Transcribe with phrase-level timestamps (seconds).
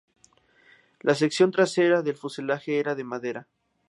[1.01, 3.47] La sección trasera del fuselaje era de madera.